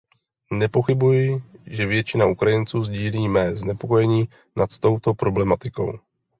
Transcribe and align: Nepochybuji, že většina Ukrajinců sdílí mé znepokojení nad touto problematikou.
Nepochybuji, 0.51 1.43
že 1.65 1.85
většina 1.85 2.25
Ukrajinců 2.25 2.83
sdílí 2.83 3.27
mé 3.27 3.55
znepokojení 3.55 4.27
nad 4.55 4.77
touto 4.79 5.13
problematikou. 5.13 5.99